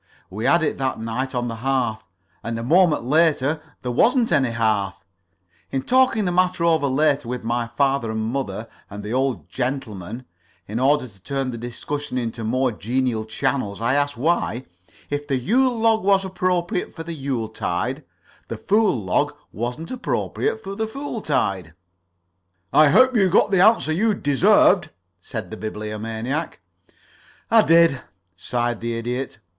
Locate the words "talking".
5.83-6.25